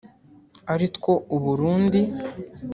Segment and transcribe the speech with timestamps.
[0.73, 2.01] aritwo u Burundi